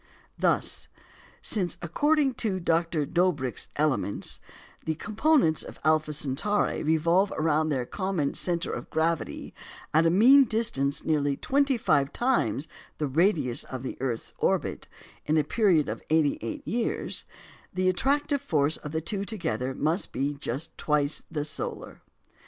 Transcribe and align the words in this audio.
Thus, 0.35 0.87
since 1.43 1.77
according 1.79 2.33
to 2.41 2.59
Dr. 2.59 3.05
Doberck's 3.05 3.69
elements 3.75 4.39
the 4.83 4.95
components 4.95 5.61
of 5.61 5.77
Alpha 5.83 6.11
Centauri 6.11 6.81
revolve 6.81 7.31
round 7.37 7.71
their 7.71 7.85
common 7.85 8.33
centre 8.33 8.71
of 8.73 8.89
gravity 8.89 9.53
at 9.93 10.07
a 10.07 10.09
mean 10.09 10.45
distance 10.45 11.05
nearly 11.05 11.37
25 11.37 12.11
times 12.11 12.67
the 12.97 13.05
radius 13.05 13.63
of 13.65 13.83
the 13.83 13.95
earth's 14.01 14.33
orbit, 14.39 14.87
in 15.27 15.37
a 15.37 15.43
period 15.43 15.87
of 15.87 16.01
88 16.09 16.67
years, 16.67 17.23
the 17.71 17.87
attractive 17.87 18.41
force 18.41 18.77
of 18.77 18.93
the 18.93 19.01
two 19.01 19.23
together 19.23 19.75
must 19.75 20.11
be 20.11 20.33
just 20.33 20.75
twice 20.79 21.21
the 21.29 21.45
solar. 21.45 22.01